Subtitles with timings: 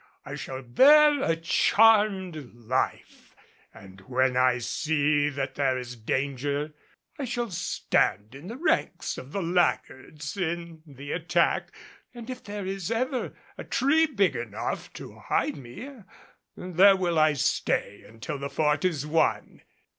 [0.25, 3.35] I shall bear a charmed life,
[3.71, 6.73] and when I see that there is danger
[7.19, 11.71] I shall stand in the ranks of the laggards in the attack
[12.15, 15.97] and if there is ever a tree big enough to hide me,
[16.57, 19.61] there will I stay until the Fort is won."